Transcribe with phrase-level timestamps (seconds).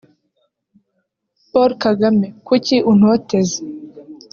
[1.51, 3.59] Paul Kagame kuki untoteza